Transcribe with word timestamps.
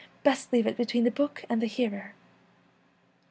Best 0.23 0.51
leave 0.51 0.65
it 0.65 0.77
between 0.77 1.03
the 1.03 1.11
book 1.11 1.45
and 1.47 1.61
the 1.61 1.67
hearer.' 1.67 2.15